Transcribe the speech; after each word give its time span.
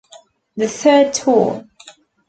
The 0.57 0.67
third 0.67 1.13
tour. 1.13 1.63